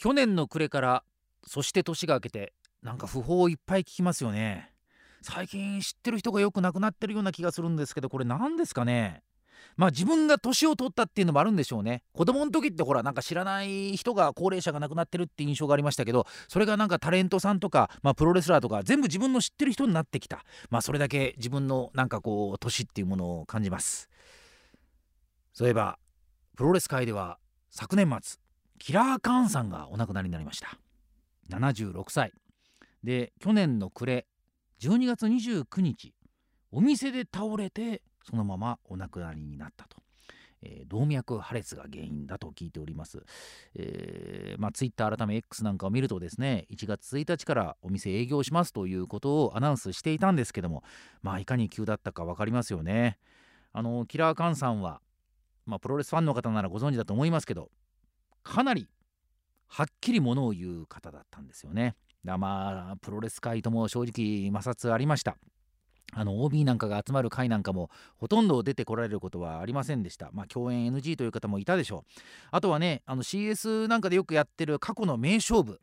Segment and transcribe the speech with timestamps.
[0.00, 1.04] 去年の暮れから
[1.46, 4.72] そして年が明けてなんか訃報いっぱい聞きますよね。
[5.20, 9.22] 最近知ってる人がよく亡くなってるような気がするんですけどこれ何ですかね。
[9.76, 12.02] まあ自分が年を取ったっていうのもあるんでしょうね。
[12.14, 20.46] 子供の時ってほらなんか知らない人が高齢者が亡くなってるって印象がありましたけどそれがなんかタレントさんとか、まあ、プロレスラーとか全部自分の知ってる人になってきた。
[20.70, 24.08] まあそれだけ自分のなんかこう年っていうものを感じます。
[25.52, 25.98] そういえば
[26.56, 27.38] プロレス界では
[27.70, 28.40] 昨年末
[28.80, 30.76] キラー・カーンさんがお亡くなりになりました。
[31.50, 32.32] 76歳。
[33.04, 34.26] で去年の暮れ
[34.80, 36.14] 12月29日
[36.72, 39.96] お店で倒れてそのままお亡くなりになったと、
[40.62, 43.22] えー、動脈破裂が原因だと聞いております、
[43.74, 50.82] えー、まあ、ツイッター改め X なんかを見るとですね1月1日からお店営業しますということをアナウンスしていたんですけども
[51.22, 53.18] まあいかに急だったか分かりますよね。
[53.72, 55.00] あのキラー・カンさんは、
[55.64, 57.70] まあ、プロレスファンの方ならご存知だと思いますけど
[58.42, 58.88] かなり
[59.66, 61.94] はっきりものを言う方だったんですよね
[62.24, 65.36] まあプロレス界とも正直摩擦ありました
[66.12, 70.30] あの OB なんかが集まる会なんかもほとんど出てこられることはありませんでした。
[70.32, 72.20] まあ共演 NG という方もいたでしょう。
[72.50, 75.80] あとはねあの CS なんかでよくやってる過去の名勝負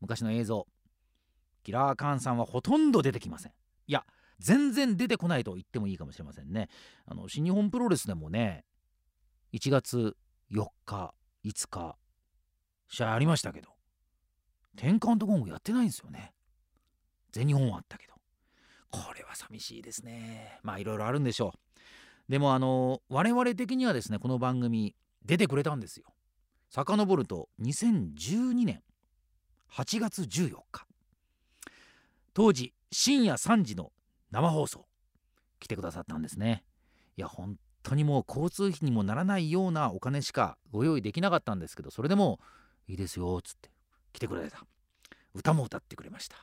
[0.00, 0.66] 昔の映像
[1.64, 3.52] キラー・カーンさんはほとんど出てきません。
[3.86, 4.04] いや
[4.38, 6.68] 全然出てこないと言ってもいいかもしれませんね。
[7.06, 8.64] あの新日本プロレスでもね
[9.52, 10.16] 1月
[10.52, 11.96] 4日5日
[12.88, 13.72] 試合ありましたけど
[14.76, 16.32] 転換とゴングやってないんですよね。
[17.30, 18.14] 全日本はあったけど。
[18.90, 20.58] これは寂しいですね。
[20.62, 22.30] まあいろいろあるんでしょう。
[22.30, 26.06] でもあの我々的にはですねこの番組出てくれたんですよ。
[26.70, 28.82] 遡ると2012年
[29.70, 30.86] 8月14日。
[32.34, 33.92] 当時深夜3時の
[34.30, 34.86] 生放送
[35.60, 36.64] 来てくださったんですね。
[37.16, 42.40] いや本当にもう交通費にもならないようなお金しかご用意できなかったんですけどそれでも
[42.88, 43.70] いいですよっつって
[44.12, 44.64] 来てくれた。
[45.34, 46.36] 歌も歌ってくれました。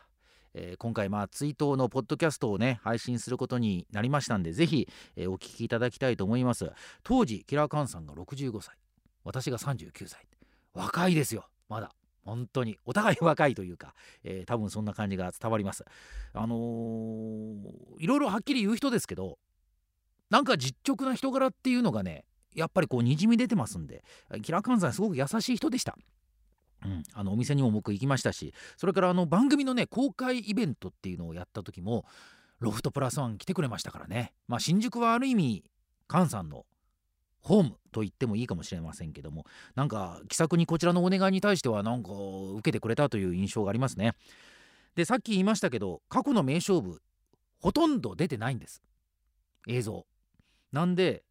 [0.53, 6.71] えー、今回まあ追悼のポッドキャストをね配信することになりましたんでぜひ、えー、お聞きいただきたいと思います。
[7.03, 8.75] 当時キラーカンさんが65歳。
[9.23, 10.25] 私が39歳。
[10.73, 11.45] 若いですよ。
[11.67, 11.91] まだ。
[12.23, 12.77] 本当に。
[12.85, 13.93] お互い若いというか、
[14.23, 15.85] えー、多分そんな感じが伝わります。
[16.33, 17.59] あのー、
[17.99, 19.37] いろいろはっきり言う人ですけど
[20.29, 22.25] なんか実直な人柄っていうのがね
[22.55, 24.03] やっぱりこうにじみ出てますんで
[24.41, 25.97] キラーカンさんすごく優しい人でした。
[26.85, 32.05] うん、あのお店にも僕行きましたしそれからあの番組のね公開イベントっていうのをやった時も
[32.59, 34.33] ロフトプラスワン来てくれましたからね。
[34.47, 35.63] まあ新宿はある意味
[36.09, 36.65] 菅さんの
[37.41, 39.45] ホームと言ってもいいかもしれませんけども
[39.75, 44.13] なんか気さくにこちらのお願いに対してはなんか受けてくれたという印象がありますね。
[44.95, 47.01] でさっき言いましたけど過去の名勝負
[47.59, 48.81] ほとんど出てないんです。
[49.67, 50.05] 映像。
[50.71, 51.23] なんで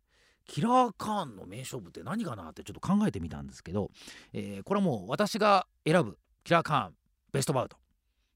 [0.47, 3.91] キラーカーンの名勝負って何かなってちょっと考えてみたんですけど、
[4.33, 6.95] えー、これはもう私が選ぶキラーカーン
[7.33, 7.77] ベストバウト。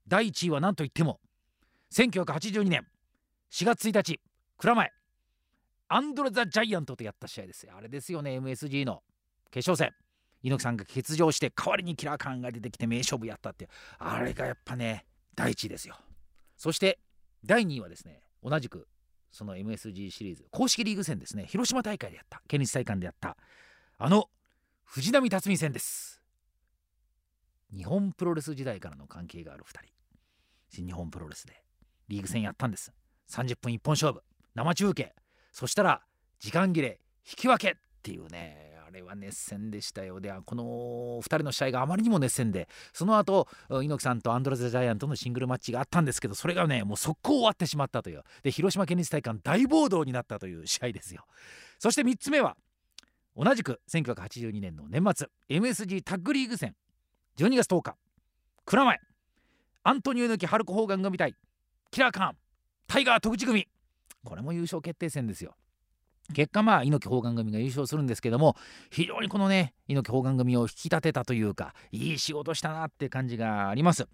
[0.07, 1.21] 第1位は何といっても
[1.93, 2.87] 1982年
[3.51, 4.21] 4月1日
[4.59, 4.93] 蔵前。
[5.89, 9.03] アンドレ・ザ・ジャイアントとやった試合ですあれですよね MSG の
[9.51, 9.95] 決勝戦。
[10.43, 15.97] 猪木さんが欠場して代わりにキラーカーンが出てきて名勝負やったってあれがやっぱね第1位ですよ。
[16.57, 16.99] そして
[17.45, 18.89] 第2位はですね同じく
[19.33, 21.47] その MSG シリーズ公式リーグ戦ですね。
[21.47, 22.43] 広島大会でやった。
[22.47, 23.37] 県立体館でやった。
[23.99, 24.29] あの
[24.85, 26.23] 藤波辰巳戦です。
[27.75, 29.81] 日本プロレス時代からの関係がある2人。
[30.69, 31.65] 新日本プロレスで。
[32.09, 32.93] リーグ戦やったんです。
[33.31, 34.23] 30分一本勝負。
[34.55, 35.15] 生中継。
[35.51, 36.03] そしたら
[36.39, 37.01] 時間切れ。
[37.27, 38.72] 引き分けっていうね。
[38.93, 40.21] れは熱戦でしたよ。
[40.21, 48.23] ではこの2人の試合があまりにも熱戦でその後猪木さんとアンドレ・ザ・ジャイアントのシングルマッチがあったんですけどそれがねもう速攻終わってしまったという。
[48.43, 51.25] で広島県立体館大暴動になったという試合ですよ。
[51.79, 52.57] そして3つ目は
[53.37, 56.75] 同じく1982年の年末 MSG タッグリーグ戦
[57.39, 57.97] 12月10日
[58.65, 59.01] 蔵前。
[59.85, 61.35] アントニオ猪木ハルコ・ホーガンが見たい。
[61.91, 62.37] キラーカーン。
[62.87, 63.67] タイガー徳地組。
[64.25, 65.57] これも優勝決定戦ですよ。
[66.35, 68.57] 結果まあ猪木砲丸組が優勝するんですけども
[68.91, 74.07] 非常にこのね猪木砲丸組を引き立てたというかいい仕事したなって感じがあります。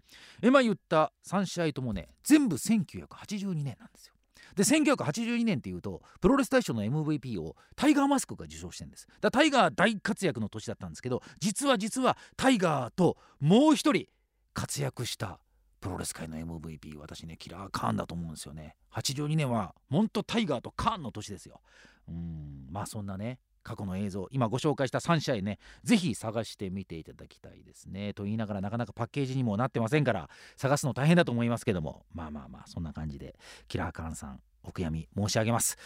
[0.43, 4.15] 今言った3試合ともね全部1982年なんですよ。
[4.57, 9.07] で1982年っていうとプロレス大賞の MVP をタイガーマスクが受賞してるんです。
[9.21, 14.07] だタイガー大活躍の年だったんですけど実は実はタイガーともう一人
[14.55, 15.39] 活躍した
[15.81, 18.75] プロレス界の MVP 私ねキラーカーンだと思うんですよね。
[18.93, 21.61] 82年はモントタイガーとカーンの年ですよ。
[22.09, 22.67] うん。
[22.71, 28.15] まあそんなね過去の映像今ご紹介した3試合ね是非探してみていただきたいですね。
[28.15, 32.05] と言いながらなかなかパッケージにもなってませんから探すの大変だと思いますけども。
[32.15, 33.37] まあまあまあそんな感じで
[33.69, 35.77] キラーカーンさんお悔やみ申し上げます。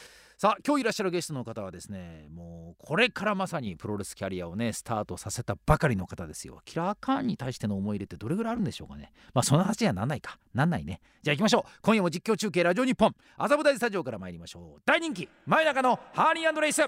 [0.42, 6.62] さあ今日いらっしゃるゲストの方はですねもうこれからまさにプロレスキャリアをねスタートさせたばかりの方ですよ。
[6.64, 9.12] キラーカーンに対しての思い入れってどれぐらいあるんでしょうかね。
[9.34, 10.40] まあその話にはなんないか。
[10.52, 11.00] なんないね。
[11.22, 11.70] じゃあ行きましょう。
[11.80, 13.14] 今夜も実況中継ラジオ日本。
[13.38, 14.82] 麻布台スタジオから参りましょう。
[14.84, 15.28] 大人気。
[15.46, 16.82] 前中のハーニーレイス。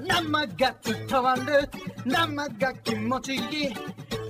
[0.00, 1.68] 生が伝わる。
[2.06, 3.42] 生が気持ちいい。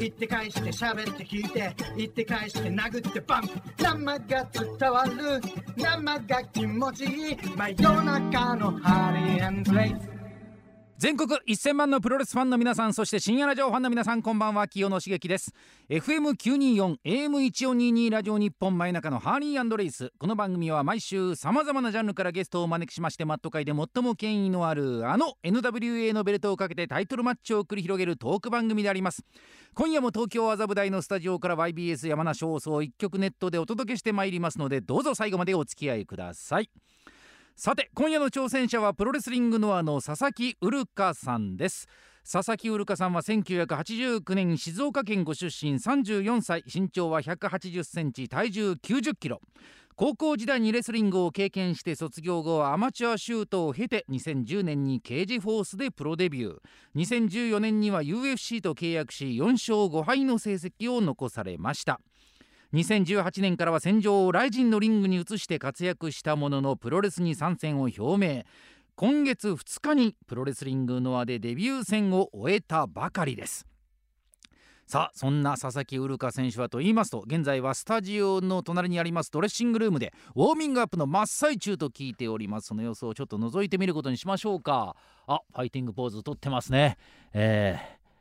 [0.02, 3.48] 言って返して喋って聞いて言って返して殴ってバン。
[3.78, 5.40] 生が伝わる
[5.76, 7.36] 生が気持ちいい。
[7.56, 10.21] 真夜中のハリーンレイス
[11.02, 14.68] 全国1000万のプロレスファンの皆さんそして深夜ラジオファンの皆さんこんばんは。
[14.68, 15.52] 清野茂樹です。
[15.90, 20.12] FM924 AM1422 ラジオ日本前中のハーリーレイス。
[20.16, 29.24] この番組は毎週さまざまなジャンルからゲストをお招きしましてマット界で最も権威のあるあの NWA のベルトをかけてタイトルマッチを繰り広げるトーク番組であります。
[29.74, 36.70] 今夜も東京麻布台のスタジオから YBS 山梨放送一曲ネットでお届けしてまいりますのでどうぞ最後までお付き合いください。
[37.54, 41.86] さて今夜の挑戦者はプロレスリングノアの佐々木うるかさんです。
[42.30, 49.40] 佐々木うるかさんは1989年静岡県ご出身34歳身長は180センチ体重90キロ。
[49.94, 56.58] 高校時代にレスリングを経験して卒業後はアマチュアシュートを経て2010年にケージフォースでプロデビュー。
[56.96, 62.00] 2014年には UFC と契約し4勝5敗の成績を残されました。
[62.72, 68.44] 2018年からは戦場をライジンのリングに移して活躍したもののプロレスに参戦を表明。
[68.94, 73.66] 今月2日にプロレスリングノアでデビュー戦を終えたばかりです。
[74.86, 82.68] さあそんな佐々木うるか選手はと言いますと現在はスタジオの隣にありますドレッシングルームでウォーミングアップの真っ最中と聞いております。
[82.68, 84.96] その様子をちょっと覗いてみることにしましょうか。
[85.26, 86.96] あファイティングポーズとってますね。
[87.34, 87.80] えー、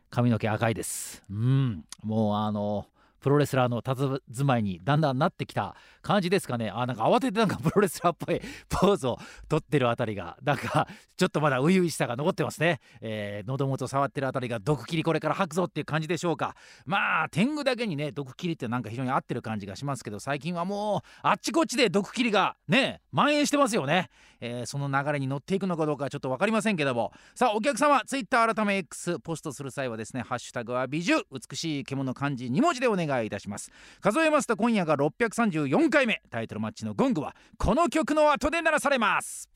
[0.10, 1.24] 髪の毛赤いです。
[1.30, 1.86] うん。
[2.04, 2.86] もうあの
[3.22, 6.70] プロレスラーの佇まいにだんだんなってきた感じですかね。
[6.70, 16.56] あなんか慌ててなんかプロレスラーっぽい ポーズをとってるあたりがなんかちょっとまだ初々しさが残ってますね、えー、喉元触ってるあたりが毒切りこれから吐くぞっていう感じでしょうか。
[16.86, 24.10] まあ天狗だけにね毒切りってなんか非常に合ってる感じがしますけど最近はもうあっちこっちで毒切りがね蔓延してますよね、
[24.40, 27.12] えー、その流れに乗っていくのかどうかちょっと分かりませんけども。
[27.36, 33.72] さあお客様 Twitter 改め X ポストする際はですねハッシュタグは美女美しい獣漢字2文字でお願いいたします。
[34.00, 36.22] 数えますと今夜が634回目。
[36.30, 39.50] タイトルマッチのゴングはこの曲の後で鳴らされます。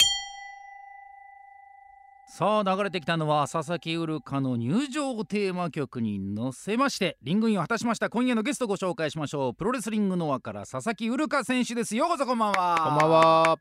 [2.27, 8.09] さあ流れてきたのは佐々木うるかの入場テーマ曲に乗せましてリングインを果たしました。
[8.09, 9.53] 今夜のゲストご紹介しましょう。
[9.53, 11.95] プロレスリングノアから佐々木うるか選手です。
[11.95, 12.75] ようこそこんばんは。
[12.83, 13.57] こんばんは。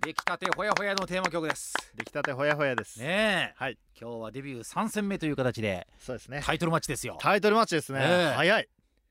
[0.00, 1.74] 出来たてほやほやのテーマ曲です。
[1.94, 2.98] 出来たてほやほやです。
[2.98, 3.54] ねえ。
[3.56, 3.78] はい。
[4.00, 6.40] 今日はデビュー3戦目という形でそうですね。
[6.42, 7.18] タイトルマッチですよ。
[7.20, 8.34] タイトルマッチですね、ええ。
[8.36, 8.68] 早い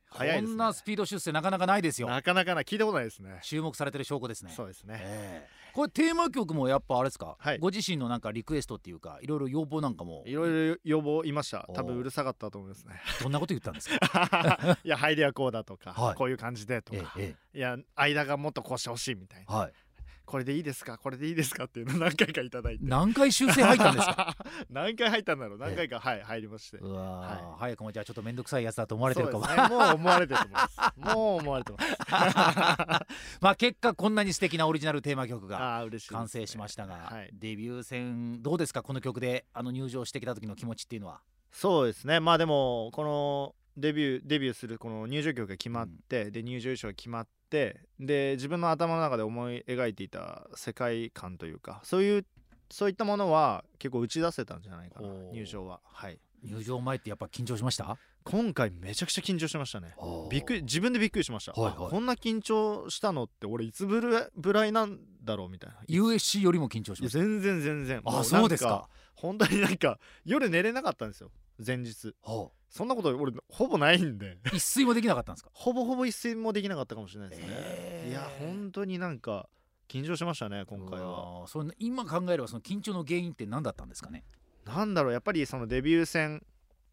[0.10, 2.08] 早いです、ね、こんなスピード出世なかなかないですよ。
[2.08, 3.40] なかなかな聞いたことないですね。
[3.44, 4.52] 注目されてる証拠ですね。
[4.56, 5.50] そうですね、ええ。
[5.74, 7.60] これテーマ曲もやっぱあれですか、はい。
[7.60, 10.24] ご自身のなんかリクエストっていうかいろいろ要望なんかも？
[10.26, 11.66] いろいろ要望いました。
[11.68, 12.96] お多分うるさかったと思いますね。
[13.22, 14.78] どんなこと言ったんですか？
[14.84, 16.16] いや入りはこうだとか、はい。
[16.16, 17.58] こういう感じでとえか、ええ。
[17.58, 19.46] いや間がもっとこうしてほしいみたいな。
[19.50, 19.74] えはい
[20.28, 20.98] これでいいですか？
[20.98, 21.64] これでいいですか？
[21.64, 22.86] っていうのを何回かいただいて。
[22.86, 24.36] 何回修正入ったんですか？
[24.70, 25.58] 何回入ったんだろう？
[25.58, 26.78] 何回かはい入りまして。
[26.78, 29.56] うわー、は早くもじゃあちょっと面倒くさいやつだと思われてるかも、ね。
[29.70, 30.78] もう思われてると思います。
[31.16, 31.98] もう思われてます。
[33.42, 37.30] まあ結果こんなに素敵なオリジナルテーマ曲が完成しましたが、はい。
[37.34, 38.84] デビュー戦どうですか？
[38.84, 41.22] この曲であの入場してきた時の気持ちっていうのは。
[41.52, 42.20] そうですね。
[42.20, 52.26] まあでもこのデビューデビューするこの入場曲が決まって、で入場衣装が決まってで自分の頭の中で思い描いていた世界観というかそういう
[52.70, 55.80] そういったものは結構打ち出せたんじゃないかな入場は。
[55.84, 56.20] はい。
[56.44, 57.98] 入場前ってやっぱ緊張しました？
[58.24, 59.96] 今回めちゃくちゃ緊張しましたね。
[60.30, 61.88] びっくり自分でびっくりしました、はいはい。
[61.88, 65.78] あこんな緊張したのって俺いつぶらぶらいなんだろうみたいな。
[65.88, 67.18] USC よりも緊張しました？
[67.20, 68.02] 全然全然。
[68.04, 68.88] もあそうですか。
[69.16, 71.32] 本当になんか夜寝れなかったんですよ
[71.66, 72.16] 前日。
[72.24, 74.38] はそんなこと俺ほぼないんで。
[74.46, 75.50] あ一睡もできなかったんですか？
[75.54, 78.12] ほぼほぼ一睡もできなかったかもしれないですね、えー。
[78.12, 79.48] いや本当になんか
[79.88, 81.46] 緊張しましたね今回は。
[81.48, 84.26] それ今考えればその緊張の原因って何だったんですかね、
[84.66, 86.44] なんだろうやっぱりそのデビュー戦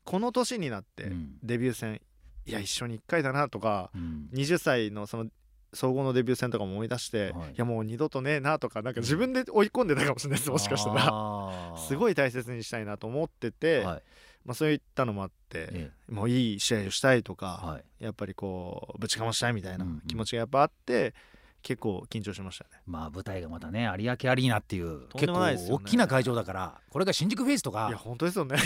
[0.04, 1.36] この年になってうん。
[1.42, 2.00] デビュー戦、
[2.46, 4.28] いや一緒に1回だなとかうん。
[4.32, 5.26] 20歳のその
[5.72, 7.50] 総合のデビュー戦とかも思い出して、はい。
[7.50, 11.06] い、やもう二度とねえなとかなんか自分で追い込んでたかもしれないですもしかしたら。
[11.06, 14.02] ら すごい大切にしたいなと思ってて、はい
[14.44, 18.04] まあ、そういったのもあって、えもういい試合をしたいとか、はい。
[18.04, 20.00] やっぱりこうぶちかましたいみたいなうんうん。
[20.06, 21.14] 気持ちがやっぱあって、
[21.62, 22.70] 結構緊張しましたね。
[22.86, 25.32] まあ舞台がまたね有明アリーナっていうとんで結
[25.68, 28.58] 構大きな会場だからこれが新宿フェイスといやか本当ですよね。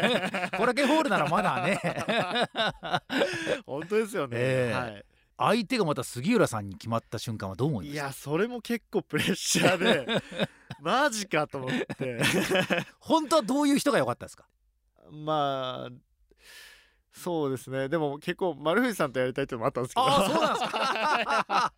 [0.56, 1.78] これだけホールならまだね。
[3.66, 4.74] 本当ですよね、ええ。
[4.74, 5.04] はい。
[5.38, 10.06] 相手がまた杉浦さんに決まった瞬間はどう思いましたいやそれも結構プレッシャーで
[10.80, 12.18] マジかと思って。
[13.00, 14.46] 本当はどういう人が良かったですか？
[15.10, 15.90] まあ
[17.16, 17.88] そうですね。
[17.88, 20.06] でも結構丸藤さんとやりたいっていうのもあったんですけど。
[20.06, 21.72] ああそうなんですか。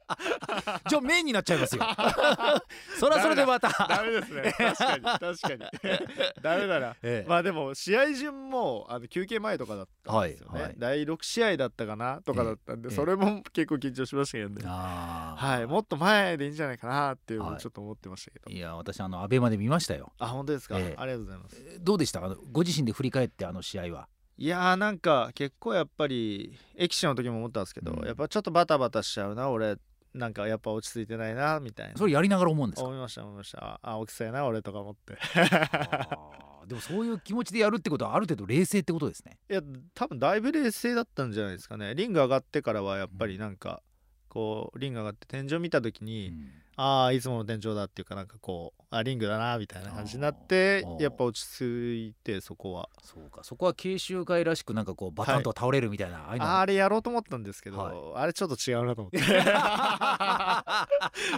[0.89, 1.83] じゃあメインになっちゃいますよ
[2.99, 3.69] それはそれでまた。
[3.89, 4.53] ダメですね。
[4.59, 5.59] 確かに確かに。
[6.43, 7.29] ダメだなええ。
[7.29, 10.75] まあでも試合順もあの休憩前とかだったんですよね、はいはい。
[10.79, 20.13] 第6試合だったかなとかだったんで、ええそれも結構緊張しましたけどね、はいもっと前でいいんじゃないかなっていうのはいをちょっと思ってましたけど、いや私あのアベマで見ましたよ。
[20.19, 20.95] あ本当ですか、ええ。
[20.99, 21.57] ありがとうございます。
[21.81, 22.25] どうでした？
[22.25, 24.09] あのご自身で振り返ってあの試合は
[24.41, 28.07] いやーなんか結構やっぱり駅士の時も思ったんですけど、うん。
[28.07, 29.77] やっぱちょっとバタバタしちゃうな俺
[30.15, 31.97] なんかやっぱ落ち着いてないなみたいな。
[31.97, 32.87] それやりながら思うんですか？
[32.89, 33.59] 思いました思いました。
[33.59, 35.19] あ青木さんやな俺とか思って。
[35.35, 39.39] あーでもそういう気持ちでやるってことはある程度冷静ってことですね。
[39.51, 39.63] いや
[39.95, 41.95] 多分だいぶ冷静だったんじゃないですかね。
[41.95, 43.83] リング上がってからはやっぱりなんか
[44.29, 46.49] こうリング上がって天井見た時に、うん。
[46.77, 52.89] ああいつもの天井だっていうかなんかこうあリングだなみたいな感じになってやっぱ落ち着いてそこは。
[53.03, 53.45] そうか。
[53.45, 56.59] そこは慶州会らしくなんかこうバタンと倒れるみたいな、ああいうの。
[56.59, 57.97] あれやろうと思ったんですけど、はい。
[58.23, 59.19] あれちょっと違うなと思って。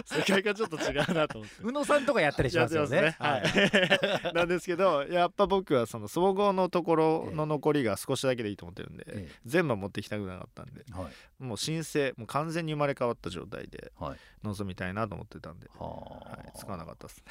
[0.05, 1.55] 世界がちょっと違うなと思って。
[1.61, 3.01] 宇野さんとかやったりしますよね。
[3.01, 3.17] ね。
[3.19, 3.43] はい。
[4.33, 11.43] なんですけどやっぱ僕はその総合のところの残りが少しだけでいいと思ってるんで、え全部は持ってきたくなかったんでえはい。
[11.43, 14.17] もう申請もう完全に生まれ変わった状態ではい。
[14.43, 17.23] 臨みたいなと思ってたんで、ははい、使わなかったですね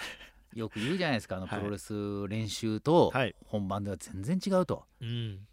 [0.55, 1.59] よく言うじゃないですかあのはい。
[1.59, 3.35] プロレス練習とはい。
[3.47, 5.47] 本番では全然違うと、うん。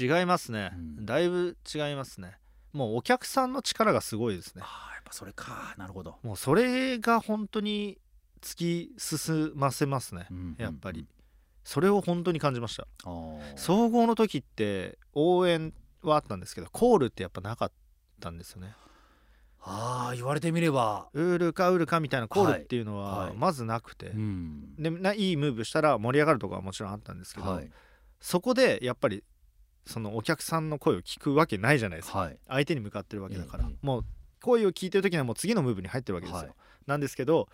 [0.00, 1.06] 違いますね、うん。
[1.06, 2.38] だいぶ違いますね。
[2.72, 4.62] もうお客さんの力がすごいですね。
[4.64, 5.74] ああやっぱそれか。
[5.78, 7.98] なるほど、もうそれが本当に
[8.40, 10.26] 突き進ませますね。
[10.30, 11.08] うんやっぱり、うん。
[11.62, 12.86] それを本当に感じました。
[13.56, 15.72] 総合の時って応援
[16.02, 17.72] はあったんですけどコールってやっぱなかっ
[18.20, 18.74] たんですよね
[19.66, 23.36] あー言われてみれば、ウールかウールかみたいなコールっていうのはいははい。
[23.36, 24.74] まずなくて、うん。
[24.76, 27.70] でないいムーブしたら盛り上がるとこはもちろんあったんですけど、はい。
[28.20, 29.24] そこでやっぱり
[29.86, 32.18] そのお客さんの声を聞くわけないじゃないですか。
[32.18, 32.38] はい。
[32.46, 34.04] 相手に向かってるわけだから、ええもう
[34.40, 36.54] 声を聞いてる時にはもう次のムーブに入ってるわけですよ、はい。
[36.86, 37.48] なんですけど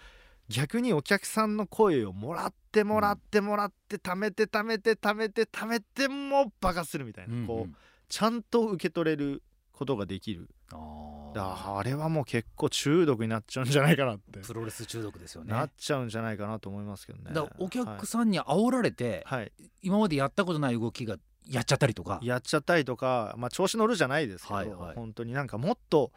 [0.49, 7.75] 逆にお客さんの声をもらってもらってもらって貯めて貯めて貯めて貯めてもうバカするみたいな、こう
[8.09, 15.53] ちゃんと受け取れることができるああれはもう結構中毒になっちゃうんじゃないかなって、プロレス中毒ですよね。
[15.53, 17.33] なっちゃうんじゃないかなと思いますけどね。
[17.33, 19.53] だからお客さんに煽られて、はい、はい。
[19.83, 22.21] 今までやったことない動きがやっちゃったりとか。
[22.23, 24.95] やっちゃったりとか、まあ、調子乗るじゃないですけど、はいはい。
[24.95, 26.13] 本当になんかもっと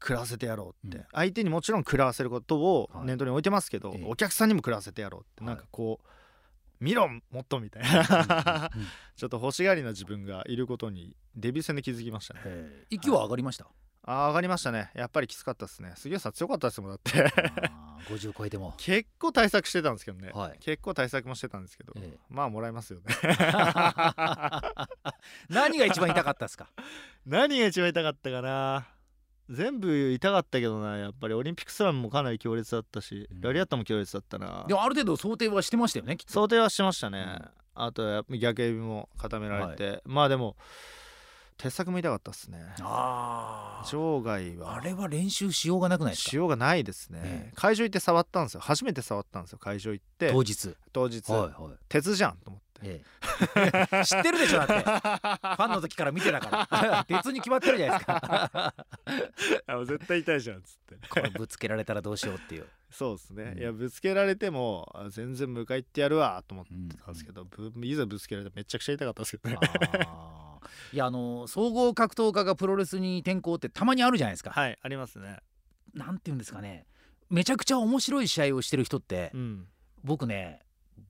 [0.00, 1.04] 食らわせてやろうって、うん。
[1.12, 3.06] 相手にもちろん食らわせることをはい。
[3.06, 4.04] 念頭に置いてますけど、ええ。
[4.06, 5.54] お客さんにも食らわせてやろうって、はい。
[5.54, 6.06] なんかこう
[6.80, 8.70] 見ろもっとみたいな。
[9.16, 12.40] ちょっと欲しがりな自分がいることにデビュー戦で気づきましたね。
[12.90, 13.66] 息は上がりました、
[14.06, 14.90] あー上がりましたね。
[14.94, 15.94] やっぱりきつかったですね。
[15.96, 17.24] 杉谷さん強かったですもんだって。
[17.24, 20.58] あー50超えても、 結構対策してたんですけどね、はい。
[20.60, 22.18] 結構対策もしてたんですけど、ええ。
[22.28, 23.06] まあもらいますよね。
[25.48, 26.68] 何が一番痛かったですか？
[27.26, 28.86] 何が一番痛かったかな。
[29.50, 31.34] 全部痛かったけどなやっぱり。
[31.34, 33.40] オリンピックスラムもかなり強烈だったし、うん。
[33.42, 34.64] ラリアットも強烈だったな。
[34.66, 36.32] でもある程度想定はしてましたよねきっと。
[36.32, 37.84] 想定はしてましたね、うん。
[37.86, 40.56] あと逆指も固められて、まあでも
[41.56, 42.58] 鉄柵も痛かったっすね。
[42.78, 44.74] 場外は。
[44.76, 46.30] あれは練習しようがなくないですか？
[46.30, 47.54] しようがないですね、ええ。
[47.54, 48.60] 会場行って触ったんですよ。
[48.60, 50.30] 初めて触ったんですよ会場行って。
[50.32, 50.74] 当日。
[50.92, 51.72] 当日、はいはい。
[51.88, 52.64] 鉄じゃんと思って。
[52.82, 53.02] え
[54.00, 54.04] え。
[54.04, 54.74] 知ってるでしょだって。
[54.74, 57.06] ファンの時から見てたから。
[57.08, 58.74] 別に決まってるじゃないですか。
[59.86, 61.08] 絶対痛いじゃんっつって。
[61.08, 62.66] これぶつけられたらどうしようっていう。
[62.90, 63.58] そうですね、うん。
[63.58, 69.58] いやぶつけられてもあ全然迎え行ってやるわと思ってたんですけど、ぶいざぶつけられてめちゃくちゃ痛かったですけどね
[70.92, 75.38] いやあの総合格闘家がプロレスに転向ってたまにあるじゃないですか、はいありますね。
[75.94, 76.86] なんていうんですかね。
[77.30, 79.66] めちゃくちゃ面白い試合をしてる人って、うん。
[80.02, 80.60] 僕ね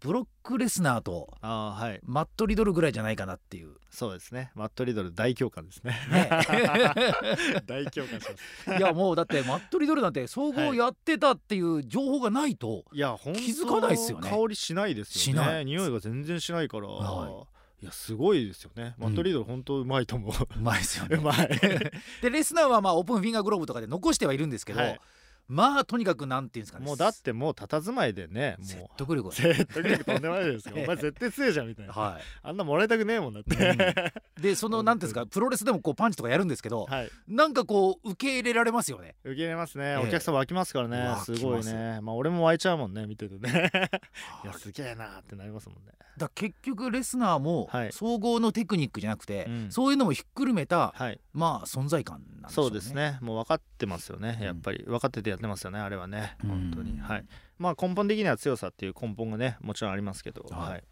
[0.00, 2.00] ブロックレスナーとああはい。
[2.02, 3.74] マット・リドルぐらいじゃないかなっていう。
[3.90, 4.50] そうですね。
[4.54, 5.94] マット・リドル大共感ですね。
[6.10, 6.28] ね。
[7.66, 8.28] 大共感し
[8.66, 8.78] ます。
[8.78, 14.28] いやもうだってマット・リドルなんて総合やってたっていう情報がないと、気づかないっすよね。
[14.28, 15.64] 香りしないですよね。
[15.64, 17.53] 匂いが全然しないから、、はい
[17.84, 18.94] やすごいですよね。
[18.98, 21.16] マット・リドル本当うまいと思う、 うまいですよね。
[21.18, 21.48] うまい。
[22.22, 25.00] でレスナーはまあオープンフィンガーグローブとかで残してはいるんですけど、はい
[25.48, 26.86] まあとにかくなんていうんですかね。
[26.86, 28.88] もうだってもう佇まいでね説もう。
[28.96, 30.76] 得力が説得力とんでもないですよ。
[30.82, 31.92] お前絶対強いじゃんみたいな。
[31.92, 34.42] はあんなもらいたくねえもんだって、い、うん。
[34.42, 37.10] で そのなんていうんですかプロレスでもこうパンチとかやるんですけどはい。
[37.28, 39.16] なんかこう受け入れられますよね。
[39.24, 39.96] 受け入れますね、ええ。
[39.96, 41.14] お客さん湧きますからね。
[41.24, 42.00] すごいね。
[42.00, 43.70] まあ俺も湧いちゃうもんね見ててね。
[44.44, 44.46] い。
[44.46, 45.92] やすげえなってなりますもんね。
[46.16, 47.92] だ結局レスナーもはい。
[47.92, 49.70] 総合のテクニックじゃなくて、うん。
[49.70, 51.20] そういうのもひっくるめたはい。
[51.32, 52.64] まあ存在感なんでしょね。
[52.64, 53.18] そううですね。
[53.20, 54.84] もう分かってますよねやっぱり。
[54.84, 56.36] 分かっててやってますよねあれはね。
[56.42, 56.50] うん。
[56.50, 56.98] 本当に。
[56.98, 57.24] はい。
[57.58, 60.70] まあ根本的には強さっていう根本がねもちろんありますけどはい。
[60.70, 60.84] はい。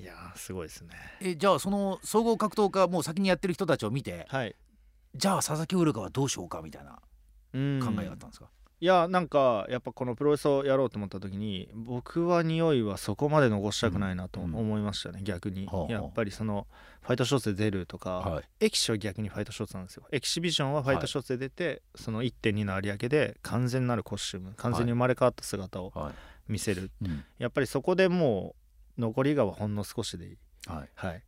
[0.00, 0.90] いやーすごいですね。
[1.20, 4.56] えじゃあその総合格闘家もう先にやってる人たちを見てはい。
[5.14, 6.98] じゃあ佐々木ウルカはどうしようかみたいな
[7.52, 8.48] うん考えがあったんですか、
[8.82, 14.56] いやなんかやっぱこのプロレスをやろうと思った時に僕は匂いはそこまで残したくないなとうん。
[14.56, 15.92] 思いましたね、逆に、はあはあ。
[15.92, 16.66] やっぱりその
[17.02, 18.44] ファイトショーツで出るとか、はい。
[18.58, 20.02] エキシは逆にファイトショーツなんですよ。
[20.10, 26.14] エキシビジョンはファイトショーツで出て、その1.2の有明で完全なるコスチューム完全に生まれ変わった姿をはい。
[26.48, 27.22] 見せる、うん。
[27.38, 28.56] やっぱりそこでも
[28.98, 30.38] う残りがはほんの少しでいい。
[30.66, 30.88] はい。
[30.96, 31.22] はい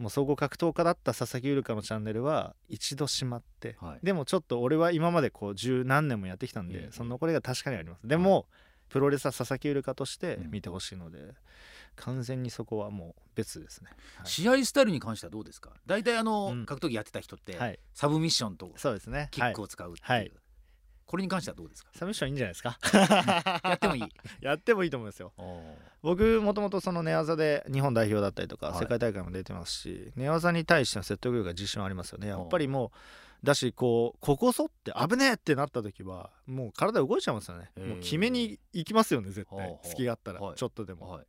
[0.00, 3.98] もう総合格闘家だった佐々木ウルカのチャンネルは一度閉まって、はい。
[4.02, 8.06] でもちょっと俺は今までこう十何年もやってきたんで、ええその残りが確かにあります。
[8.08, 8.46] でも、
[8.88, 10.50] プロレスは佐々木ウルカとしてうん。
[10.50, 11.34] 見てほしいので、
[11.96, 13.90] 完全にそこはもう別ですね。
[14.16, 14.26] はい。
[14.26, 15.70] 試合スタイルに関してはどうですか？
[15.86, 16.64] 大体あの、うん。
[16.66, 17.78] 格闘技やってた人って、はい。
[17.92, 19.28] サブミッションとそうですね。
[19.30, 20.32] キックを使うっていう、はい。
[21.04, 21.90] これに関してはどうですか？
[21.92, 22.78] サブミッションいいんじゃないですか？
[23.68, 24.02] やってもいい。
[24.40, 25.32] やってもいいと思いますよ
[26.02, 28.78] 僕もともとその寝技で日本代表だったりとかはい。
[28.78, 32.28] 世界大会も出てますし、寝技に対しての説得力が自信はありますよね。
[32.28, 32.92] やっぱりも
[33.42, 37.70] うだしこうここそって危ねえってなった時はもう体動いちゃいますよね。
[37.76, 39.78] もう決めに行きますよね絶対。
[39.82, 40.56] 隙があったらはい。
[40.56, 41.26] ちょっとでも、はい。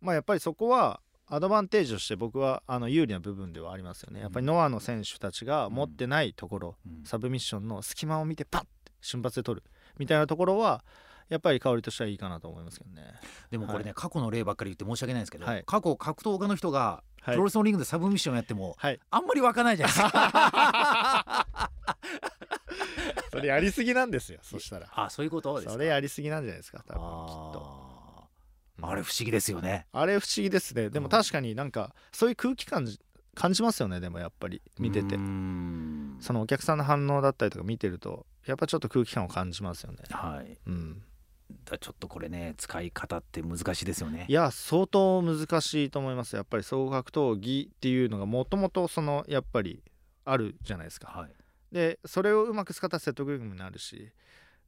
[0.00, 4.20] まあやっぱりそこはアドバンテージとして僕はあの有利な部分ではありますよね。
[4.20, 7.04] やっぱりノアの選手たちが持ってないところ、うん。
[7.04, 8.68] サブミッションの隙間を見てパッて
[9.00, 9.66] 瞬発で取る
[9.98, 10.84] みたいなところは
[11.28, 13.02] やっぱり香りとしてはいいかなと思いますけどね。
[13.50, 15.64] でもこれね、過去の例ばっかり言って申し訳ないんですけど、はい。
[15.66, 17.34] 過去格闘家の人がはい。
[17.34, 21.48] プロレスのリングでサブミッションやっても、はい、あんまり湧かないじゃないですか。
[23.32, 24.86] それやりすぎなんですよそしたら。
[24.94, 25.72] あそういうことですか。
[25.72, 28.86] それやりすぎなんじゃないですか多分きっあとー。
[28.86, 29.86] あれ不思議ですよね。
[29.92, 30.88] あれ不思議ですね。
[30.90, 33.00] でも確かになんかそういう空気感じ
[33.34, 35.16] 感じますよねでもやっぱり見てて。
[35.16, 39.98] そのお客さんの反応だったりとか見てるとやっぱちょっと空気感を感じますよね。
[40.10, 40.58] はい。
[40.66, 41.00] うん。
[41.00, 41.15] だ
[41.80, 44.26] ちょっとこれね使い方って難しいですよね。
[44.28, 46.36] いや相当難しいと思います。
[46.36, 49.82] やっぱり総合格闘技っていうのがもともとそのやっぱり
[50.24, 51.08] あるじゃないですか。
[51.08, 51.30] はい。
[51.72, 54.12] でそれをうまく使ったら説得力になるし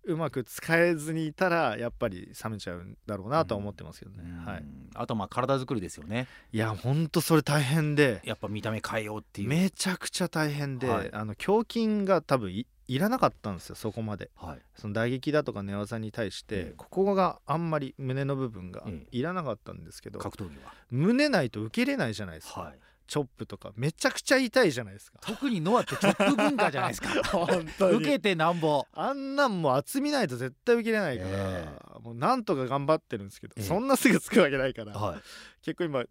[0.05, 4.45] うまく使えずにいたらやっぱり冷めちゃうんだろうなとは思ってますけどね、うん。
[4.45, 4.65] はい。
[4.95, 6.27] あとまあ体作りですよね。
[6.53, 8.21] いやほんとそれ大変で。
[8.25, 9.49] やっぱ見た目変えようっていう。
[9.49, 11.11] めちゃくちゃ大変で、はい。
[11.13, 14.31] あの胸筋が多分いいらなかったんですよそこまで。
[14.35, 14.59] はい。
[14.75, 16.75] その打撃だとか寝技に対して、ええ。
[16.77, 20.57] ここがあんまり胸の部分がえいらなかったんですけど、格闘技
[20.91, 25.19] 胸ないと受けれないじゃないですか、ははいチョップとかめちゃくちゃ痛いじゃないですか。
[25.23, 27.09] 特にノアってチョップ文化じゃないですか。
[27.33, 28.87] 本当受けてなんぼ。
[28.93, 31.69] あんなんもう厚みないと絶対受けれないから、え。
[32.03, 33.65] もうなんとか頑張ってるんですけど、ええ。
[33.65, 35.21] そんなすぐつくわけないから、はい。
[35.63, 36.05] 結構今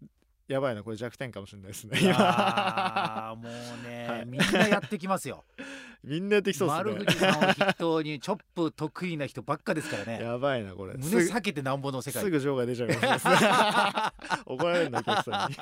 [0.48, 4.26] やばいなこれ弱点かもしれないですねあーもうね、 はい。
[4.26, 5.44] みんなやってきますよ。
[6.02, 7.30] みんなやってきそう丸ですね。
[7.30, 10.22] 藤さんを筆頭にチョップ得意な人ばっかですからね。
[10.22, 10.94] やばいなこれ。
[10.94, 12.22] 胸避けてなんぼの世界。
[12.22, 13.26] すぐ場外出ちゃいます
[14.46, 15.56] 怒られるのお客さんに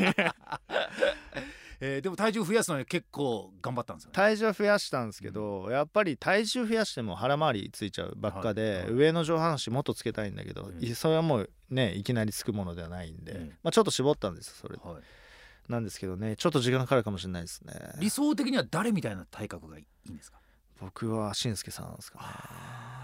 [1.81, 4.15] えーでも体重増やすのに結構頑張ったんですよね。
[4.15, 8.83] 体重は増やしたんですけど、やっぱり体重増やしても腹回りついちゃうばっかで、はい。
[8.85, 8.93] はい。
[8.93, 10.83] 上の上半身もっとつけたいんだけど、うん。
[10.83, 13.49] いそれはもうねいきなりつくものではないんで、うん。
[13.62, 14.83] まあ、ちょっと絞ったんですよそれで。
[14.83, 15.03] はい。
[15.69, 17.75] なんですけどねちょっと時間かかるかもしれないですね。
[17.99, 20.39] 理想的には誰みたいな体格がいいんですか？
[20.81, 22.25] 僕はしんすけさんですかね。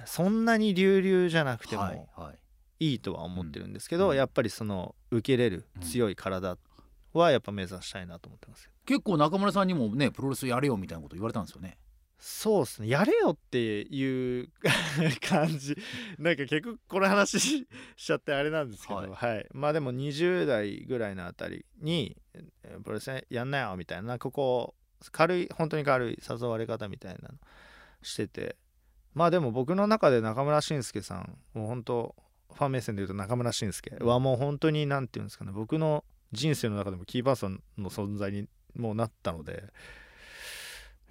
[0.06, 2.38] そんなに隆々じゃなくてもはいはい。
[2.84, 4.16] いいとは思ってるんですけど、うん。
[4.16, 5.82] やっぱりその受けれるうん。
[5.82, 6.56] 強い体
[7.12, 11.78] はやっぱ目指したいなと思ってます結構中村さんにもねプロレスやれよみたいなこと言われたんですよね。
[12.24, 12.88] そうですね。
[12.88, 14.48] やれよっていう
[15.28, 15.76] 感じ。
[16.18, 19.40] なんか結構この話しちゃってあれなんですけど、ははい。
[19.40, 22.16] いまあでも20代ぐらいのあたりに
[22.62, 24.76] え「プロレスやんなよ」みたいなここ
[25.10, 27.34] 軽い本当に軽い誘われ方みたいなの
[28.02, 28.56] してて。
[29.14, 32.14] まあでも僕の中で中村慎介さんもう本当
[32.54, 35.52] ファン目線で言うと中村慎介はもう本当に何て言うんですかね。
[35.52, 39.64] 僕の人生の中でもキーパーソンの存在にもうなったので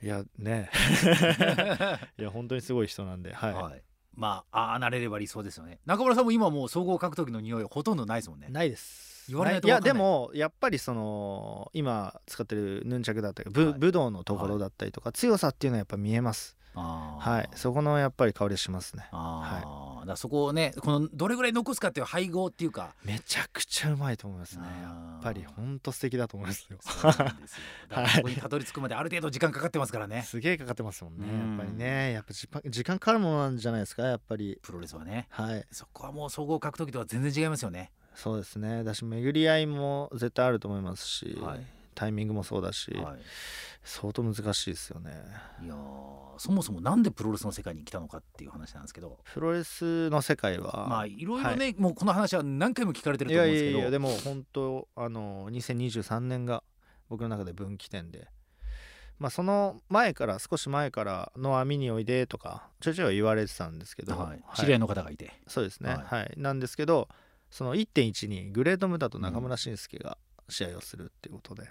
[0.03, 0.69] いやね。
[2.17, 3.83] いや 本当にすごい人なんではい、はい。
[4.15, 5.79] まあああなれれば理想ですよね。
[5.85, 8.47] 中村さんも今もう総合格闘技の匂いほとんどないですもんね。
[8.49, 9.25] ないです。
[9.29, 9.71] 言われないとい。
[9.71, 13.79] やでもやっぱりその今使ってるヌンチャクだったり武,、はい。
[13.79, 16.57] 武道のところだったりとか、強さっていうのはやっぱ見えます。
[16.73, 17.57] はい。
[17.57, 19.07] そこのやっぱり香りしますね
[20.01, 22.95] あーだそこをねこのどれぐらい残すかっていう配合っていうか。
[23.03, 24.65] めちゃくちゃうまいと思いますね。
[24.65, 26.77] やっぱりほんと素敵だと思いますよ。
[26.81, 27.59] そうなんですよ。
[27.89, 28.15] だからはい。
[28.17, 30.23] そこにたどり着くまである程度時間かかってますからね。
[30.23, 31.25] すげえかかってますもんね。
[31.29, 31.57] うん。
[31.57, 34.59] やっぱりねやっぱ時間時間かかるものなんじゃないですかやっぱり。
[34.61, 35.65] プロレスはねはい。
[35.71, 37.91] そこはもう総合格闘技とは全然違いますよね。
[38.15, 38.83] そうですね。
[38.83, 43.15] だし巡り合いも絶対あると思いますし、はいタイミングもそうだし、は
[43.83, 45.11] 相当難しいですよね。
[45.61, 49.19] いいやーそもそもなんでプロレスの世界に来たのかっていう話なんですけど。
[49.33, 53.77] プロレスの世界はまあいろいろね、もうこの話は何回も聞かれてると思うんですけど。
[53.77, 56.63] やいやでも本当あの2023年が
[57.09, 58.27] 僕の中で分岐点で。
[59.19, 65.91] まあその前から少し前からの網においでとかちょいちょい言われてたんですけど、はい、知り合いの方がいて、そうですね。
[65.91, 66.33] ははい。
[66.35, 67.07] い、なんですけど
[67.51, 70.17] その1.1にグレートムダと中村慎介が
[70.49, 71.69] 試合をするっていうことで、そ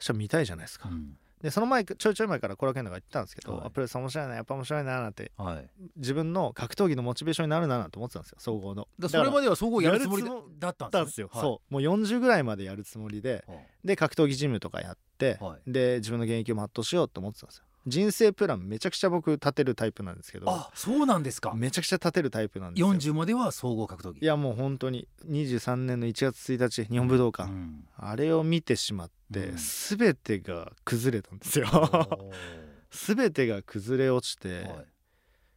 [0.00, 1.16] したら見たいじゃないですか、うん。
[1.42, 3.66] でその前ちょいちょい前からコラケンドが言ってたんですけど、はい。
[3.66, 8.88] あプロレス面白いなやっぱ面白いななんてはい、自分の格闘技のモチベーションになるななんて思ってたんですよ総合の。
[8.98, 10.24] だそれまでは総合やるつもり
[10.58, 11.42] だったんですよ、はい。
[11.42, 15.70] そうもう40ぐらいまでやるつもりではで格闘技ジムとかやって、はい。
[15.70, 21.52] で自分の現役を全うしようと思ってたんですよ人生プランめちゃくちゃ僕立てるタイプなんですけどあそうなんですか。
[21.54, 22.92] めちゃくちゃ立てるタイプなんですよ。
[22.92, 24.20] 40までは総合格闘技。
[24.20, 27.84] いやもう本当に23年の1月1日日本武道館、うん。
[27.96, 29.56] あれを見てしまって、うん。
[29.56, 31.68] 全てが崩れたんですよ。
[31.72, 32.30] お
[32.90, 34.86] 全てが崩れ落ちて、ーはい。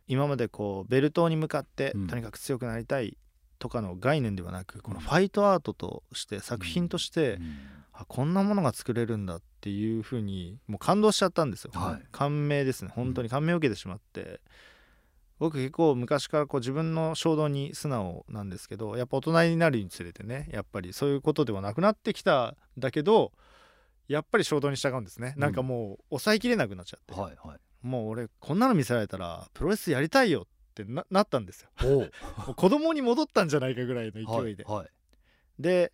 [0.07, 2.07] 今までこうベルトに向かってうん。
[2.07, 3.17] とにかく強くなりたい
[3.59, 7.57] とかの概念ではなく、このファイトアートとして作品として、うん
[8.03, 12.07] あこんなものが作れるんだっていうふうにもう感動しちゃったんですよ、はい。
[12.11, 12.91] 感銘ですね。
[12.93, 14.41] 本当に感銘を受けてしまって、
[15.39, 23.33] 僕結構昔からこう自分の衝動に素直なんですけどやっぱ大人になるにつれてねやっぱりそういうことではなくなってきたんだけど
[24.07, 25.41] やっぱり衝動に従うんですね、うん。
[25.41, 27.59] なんかもう抑えきれなくなっちゃって、はいはい。
[27.85, 31.69] もう俺こんなの見せられたらプロレスやりたいよってななったんですよ。
[32.55, 34.89] 子供に戻ったんじゃないかぐらいの勢いで、はいはい。
[35.59, 35.91] で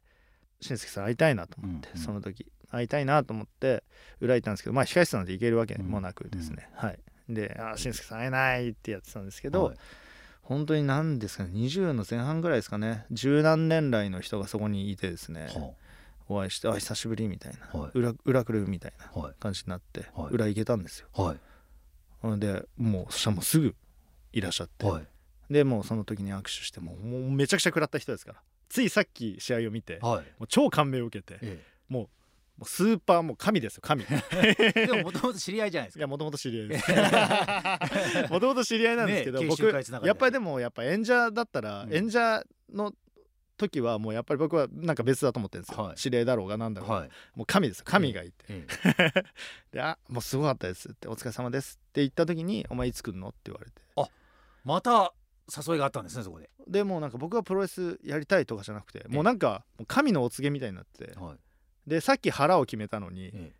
[0.61, 3.83] しんすけさん会いたいなと思って、その時会いたいなと思って
[4.19, 6.99] 裏行ったんですけどまあ控室なんて行けるわけもなくですね、はい。
[7.27, 9.77] で「あしんすけさん会えない」ってやってたんですけど、はい。
[10.41, 13.05] 本当に何ですかね20の前半ぐらいですかね。
[13.11, 15.47] 十何年来の人がそこにいてですね。
[15.47, 15.73] は
[16.27, 17.91] お会いして「あ久しぶり」みたいな、はい。
[17.93, 19.33] 裏裏来るみたいなはい。
[19.39, 20.33] 感じになって、はい。
[20.33, 21.07] 裏行けたんですよ。
[21.13, 21.37] はい。
[22.21, 23.75] ほんでもうそしたらもうすぐ
[24.33, 25.07] いらっしゃって、はい。
[25.49, 26.97] でもうその時に握手してもう
[27.31, 30.25] めちゃくちゃ食らった人ですからついさっき試合を見てもはい。
[30.39, 34.03] う超感銘を受けてえもうスーパーもう神ですよ神。
[34.03, 34.05] い
[34.35, 36.01] えでももともと知り合いじゃないですか。
[36.01, 36.91] やもともと知り合いです。
[38.29, 39.63] もともと知り合いなんですけど、ね僕
[40.05, 41.93] やっぱりでもやっぱ演者だったら、うん。
[41.93, 42.93] 演者の
[43.57, 45.95] 時はもうやっぱり僕はなんか別だと思ってるんですよ、はい。
[45.95, 47.09] 知り合いだろうがなんだろうが、はい。
[47.35, 48.65] もう神ですよ神がいて、え
[49.71, 53.81] であもうすごかったですってお疲れ様ですって言った時にお前いつ来るのって言われて。
[54.65, 55.13] また
[55.55, 56.49] 誘いがあったんですねそこで。
[56.67, 61.37] でもうなんか僕はプロレスやりたいとかじゃなくてもうなんか神のお告げみたいになっててはい。
[61.89, 63.53] でさっき腹を決めたのにえ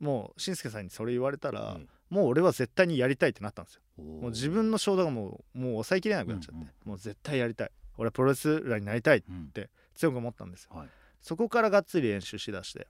[0.00, 3.80] もうしんすけさんにそれ言われたら、ええもう俺は絶対にやりたいってなったんですよ。
[3.98, 6.68] えもう自分の衝動がもうもう抑えきれなくなっちゃって、うんうん。
[6.84, 7.70] もう絶対やりたい。
[7.98, 9.50] 俺はプロレスラーになりたいうん。
[9.96, 10.70] 強く思ったんですよ。
[10.72, 10.88] はい。
[11.20, 12.86] そこからがっつり練習しだして。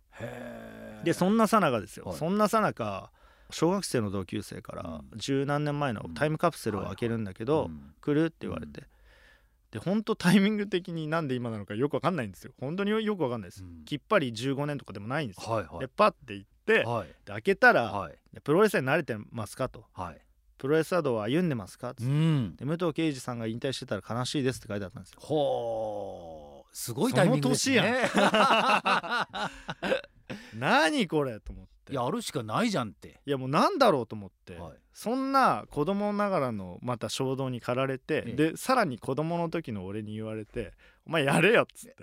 [1.03, 2.17] でそんなさなかですよ、はい。
[2.19, 3.11] そんなさなか
[3.51, 5.19] 小学生の同級生からうん。
[5.19, 7.95] 十何年前のタイムカプセルを開けるんだけど、うん。
[8.01, 8.85] 来るって言われて、
[9.71, 12.53] で本当タイミング的になんで今なのかよくわかんないんですよ。
[12.61, 13.85] 本当によくわかんないです、うん。
[13.85, 15.81] きっぱり15年とかでもないんですよ、はいはい。
[15.81, 17.09] でパッて行って、はい。
[17.09, 18.15] で開けたら、はい。
[18.33, 19.85] でプロレスに慣れてますかと。
[19.93, 20.21] はい。
[20.59, 22.11] プロレスラー道は歩んでますかつって。
[22.11, 22.57] うん。
[22.57, 25.19] で武藤敬司さんが引退してたら悲しいですって書いてあったんですよ。
[25.21, 26.77] ほう。
[26.77, 28.09] すごいタイミングですね。
[28.13, 28.31] その
[30.59, 31.95] 何これと思って。
[31.95, 33.21] やるしかないじゃんって。
[33.25, 34.73] いやもうなんだろうと思って、はい。
[34.93, 38.33] そんな子供ながらのまた衝動に駆られて、ええ。
[38.51, 40.73] でさらに子供の時の俺に言われて
[41.07, 41.97] 「お前やれよ」っつって。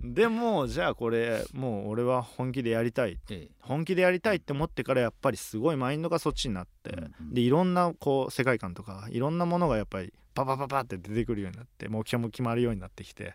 [0.00, 3.18] でもじゃあこれもう俺は本気でやりたい。
[3.30, 3.54] ええ。
[3.60, 7.34] 本気でやりたいって思ってからやっぱりすごいマインドがそっちになって、うんうん。
[7.34, 13.34] でいろんなこう世界観とかいろんなものがやっぱりパパパパって出てくるようになって目標も決まるようになってきて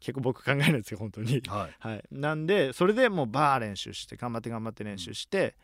[0.00, 1.42] 結構僕考えるんですよ本当に。
[1.46, 1.76] はい。
[1.78, 5.56] はい、なんでそれでもうバー練習して頑張って頑張って練習して、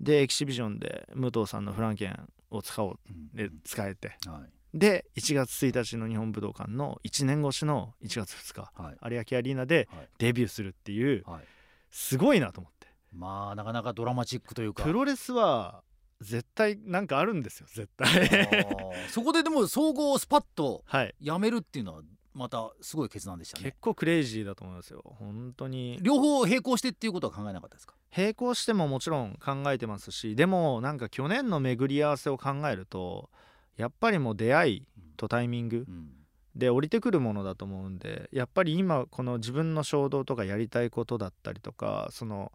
[0.00, 3.28] でエキシビジョンで武藤さんのフランケンを使おううん。
[3.34, 4.16] で使えて。
[4.26, 4.50] はい。
[4.74, 8.96] で1月1日の日本武道館の1年越しの1月2日はい。
[9.14, 10.08] 有明アリーナではい。
[10.18, 11.44] デビューするっていうはい。
[11.90, 12.86] すごいなと思って。
[13.14, 14.84] まあなかなかドラマチックというか。
[14.84, 15.82] プロレスは
[16.20, 19.08] 絶対なんかあるんですよ絶あ対ー。
[19.08, 21.14] そこででも総合をスパッとはい。
[21.20, 22.02] やめるっていうのは
[22.38, 23.64] またすごい決断でしたね。
[23.64, 25.02] 結構クレイジーだと思いますよ。
[25.18, 25.98] 本当に。
[26.00, 27.94] 両方並行してっていうことは考えなかったですか？
[28.16, 33.28] 並行してももちろん考えてますしでもなんか去年の巡り合わせを考えると
[33.76, 36.10] やっぱりもう出会いとタイミングうん。
[36.54, 42.50] で降りてくるものだと思うんでやっぱり今この自分の衝動とかやりたいことだったりとかその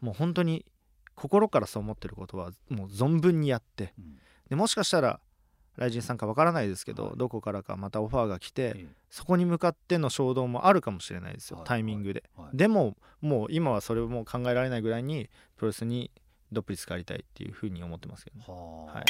[0.00, 0.66] もう本当に
[1.14, 4.16] 心からそう思ってることはもう存分にやってうん。
[4.50, 5.20] でもしかしたら
[5.78, 7.12] ライジンさんかわからないですけど、はい。
[7.16, 11.66] どこからかまたオファーが来てえそこに向かっての衝動もあるかもしれないですよ、はい。
[11.66, 12.56] タイミングで、えはい。
[12.56, 16.10] でももう今はそれも考えられないぐらいにプロレスに
[16.50, 18.44] どっぷり使いたいっていうふうに思ってますけどね。
[18.48, 19.04] はい。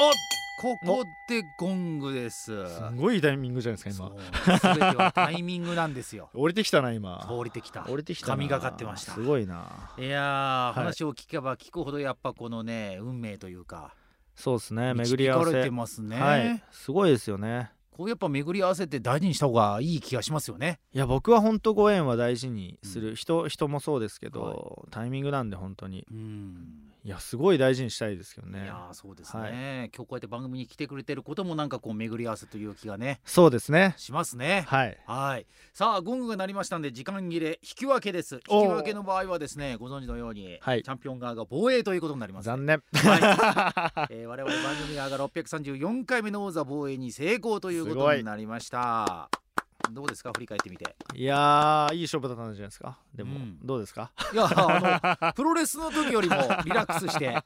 [0.00, 0.12] あ
[0.60, 2.44] ここでゴングです。
[2.46, 4.12] すごいタイミングじゃないですか
[4.46, 4.76] 今。
[4.76, 6.30] 全てはタイミングなんですよ。
[6.34, 7.26] 降りてきたな今。
[7.28, 7.84] 降りてきた。
[7.84, 8.32] 降りてきたな。
[8.34, 9.12] 神がかってました。
[9.12, 9.92] すごいな。
[9.98, 13.94] いや話を聞けば聞くほどやっぱこのね運命というか
[14.34, 14.94] そうですね。
[14.94, 16.62] 巡り合わせてますね、はい。
[16.70, 20.80] すごいですよねこうやっぱ巡り合わせって大事にした方がいい気がしますよね。
[20.92, 26.04] いや僕は本当ご縁は大事にする、う人人もそうですけど、はタイミングなんで本当に。
[26.10, 26.94] うん。
[27.04, 29.52] いやすごい大事にしたいですけどいねやーそうですね、はい。
[29.52, 33.94] 今日こうやって番組に来てくれてることもなんかこう巡り合わせという気がねそうですね。
[33.98, 34.64] しますね。
[34.66, 34.98] はい。
[35.06, 35.46] はい。
[35.74, 38.36] さあゴングが鳴りましたんで時間切れ引き分けです。
[38.36, 40.82] 引き分けの場合はですねご存知のように、はい。
[40.82, 42.82] チャンピオン側が防衛ということになります、残念。
[42.94, 44.08] はい。
[44.10, 49.28] えー我々番組側が634回目の王座防衛に成功ということになりました。
[49.90, 50.30] どうですか？
[50.32, 50.96] 振り返ってみて。
[51.14, 52.98] いやーいい勝負だったんじゃないですか？
[53.14, 53.58] でも、うん。
[53.62, 54.10] どうですか？
[54.32, 57.36] いやあのプロレスの時よりもリラックスして。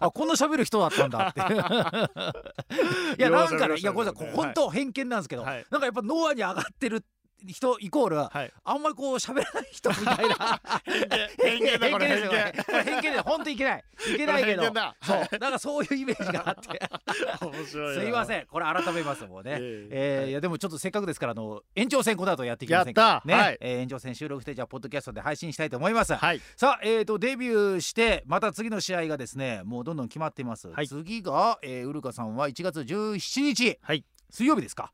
[0.00, 1.40] あこんな喋る人だったんだって。
[3.20, 4.32] いやなんかねいやごめんなさい。
[4.34, 5.66] 本当偏見なんですけど、はい。
[5.70, 7.04] なんかやっぱノアに上がってる
[7.46, 8.52] 人イコールはい。
[8.64, 10.60] あんまりこう喋らない人みたいな。
[11.38, 11.78] 偏見。
[11.78, 12.08] だこれ。
[12.08, 13.84] ですよねこれ偏見で本当いけない。
[14.14, 14.64] いけないけど。
[14.64, 14.74] そう。
[15.38, 16.80] なんかそういうイメージがあって。
[17.44, 18.02] 面白いな。
[18.02, 18.46] すいません。
[18.46, 19.88] これ改めますもうね、え
[20.24, 20.26] え。
[20.26, 20.32] ーい。
[20.32, 23.58] やでもちょっとせっかくですからあの延長戦この後やっていきませんやったね、はい。
[23.60, 26.40] えー延長戦収録してじゃあポッドキャストで配信したいと思います、はい。
[26.56, 30.88] さあ、えー、とデビューしてまた次の試合がですねもうどんどん決まっています、はい。
[30.88, 34.04] 次が、えー、ウルカさんは1月17日、はい。
[34.30, 34.92] 水曜日ですか？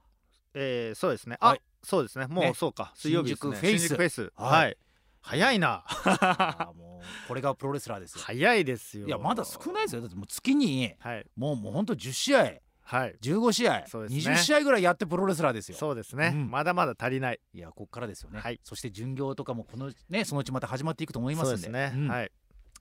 [0.54, 1.36] えー、そうですね。
[1.40, 2.26] あ、はいそうですね。
[2.26, 2.50] もね。
[2.50, 2.92] うそうか。
[2.96, 3.56] 水曜日ですね。
[3.60, 4.32] 新宿フェイス。
[4.36, 4.64] はい。
[4.64, 4.76] はい。
[5.20, 5.84] 早いな。
[6.76, 8.22] もうこれがプロレスラーですよ。
[8.24, 9.06] 早いですよ。
[9.06, 10.00] いやまだ少ないですよ。
[10.00, 11.26] だってもう月にはい。
[11.36, 12.54] もうもうほんと10試合。
[12.82, 13.16] はい。
[13.20, 13.84] 15試合、ね。
[13.86, 15.76] 20試合ぐらいやってプロレスラーですよ。
[15.76, 16.50] そうですね、うん。
[16.50, 17.40] まだまだ足りない。
[17.52, 18.60] いやこっからですよね、はい。
[18.64, 21.62] そして巡業とかもこのねそのうちまた始まっていくと思いますんで。
[21.64, 22.08] そうですね、うん。
[22.08, 22.32] はい。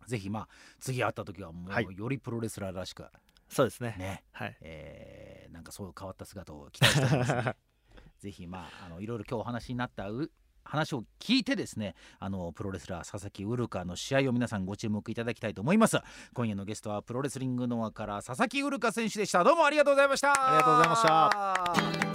[0.07, 1.85] ぜひまあ次会った時はもはい。
[1.85, 3.05] うよりプロレスラーらしく。
[3.49, 3.95] そうですね。
[3.99, 4.57] ね、はい。
[4.61, 7.33] えーなんかそういう変わった姿を期待しております。
[7.33, 7.55] の で
[8.19, 10.31] ぜひまああのいろいろ今日お話になったう
[10.63, 15.97] 話を聞いてですねあのプロレスラー佐々木ウルカの試合を皆さんご注目いただきたいと思います。
[16.33, 19.43] 今夜のゲストはプロレスリングノアから佐々木ウルカ選手でした。
[19.43, 20.31] どうもありがとうございました。
[20.31, 22.07] ありがとうございました。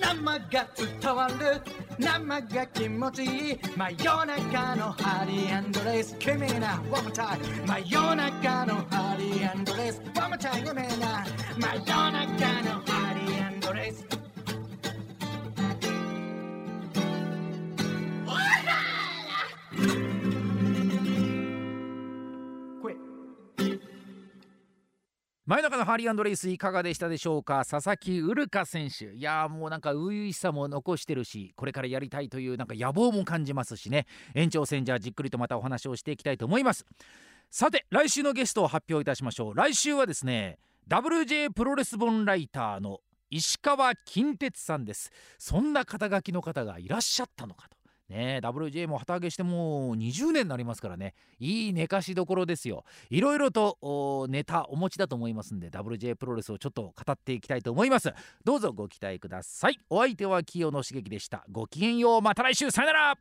[0.00, 1.62] 生が伝わる。
[1.98, 3.58] 生が気持ちいい。
[3.76, 6.16] 真夜中のハリーレース。
[6.18, 10.00] 君な One more time 真夜中のハリーレース。
[10.18, 11.24] One more time 夢な
[11.58, 11.99] 真夜
[25.50, 27.64] 真夜中のハリーレースいかがでしたでしょうか？
[27.68, 29.06] 佐々木ウルカ選手。
[29.06, 34.06] いやーもうなんか初々しさも残してるしこれからやりたいというなんか野望も感じますしね。
[34.36, 36.86] 延長戦じゃあじっくりとまたお話をしていきたいと思います。
[37.50, 39.56] さて来週のゲストを発表いたしましょう。
[39.56, 45.10] 来週はですね WJ プロレス本ライターの石川金鉄さんです。
[45.36, 47.76] そんな肩書きの方がいらっしゃったのかと。
[48.10, 51.14] ねえ WJ も旗揚げしてもう20年になりますからね。
[51.38, 52.84] いい寝かしどころですよ。
[53.08, 58.12] いろいろとネタお持ちだと思いますんで WJ プロレスをちょっと語っていきたいと思います。
[58.44, 59.78] どうぞご期待ください。
[59.88, 61.44] お相手は清野茂樹でした。
[61.50, 62.20] ごきげんよう。
[62.20, 62.70] また来週。
[62.70, 63.18] さよなら。